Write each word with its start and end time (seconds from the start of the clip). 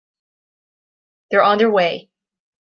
They're 1.29 1.43
on 1.43 1.59
their 1.59 1.69
way. 1.69 2.09